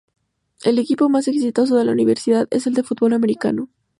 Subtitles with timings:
[0.63, 3.69] El equipo más exitoso de la universidad es el de fútbol americano.